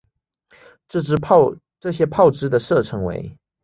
[0.89, 1.15] 这些
[2.05, 3.37] 炮支的射程为。